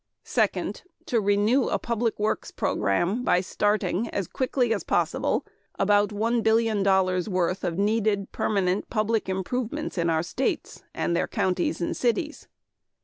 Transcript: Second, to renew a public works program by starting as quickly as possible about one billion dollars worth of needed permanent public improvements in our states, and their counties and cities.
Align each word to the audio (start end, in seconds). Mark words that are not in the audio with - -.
Second, 0.23 0.81
to 1.05 1.21
renew 1.21 1.67
a 1.69 1.77
public 1.77 2.17
works 2.17 2.49
program 2.49 3.23
by 3.23 3.39
starting 3.39 4.09
as 4.09 4.27
quickly 4.27 4.73
as 4.73 4.83
possible 4.83 5.45
about 5.77 6.11
one 6.11 6.41
billion 6.41 6.81
dollars 6.81 7.29
worth 7.29 7.63
of 7.63 7.77
needed 7.77 8.31
permanent 8.31 8.89
public 8.89 9.29
improvements 9.29 9.99
in 9.99 10.09
our 10.09 10.23
states, 10.23 10.81
and 10.91 11.15
their 11.15 11.27
counties 11.27 11.81
and 11.81 11.95
cities. 11.95 12.47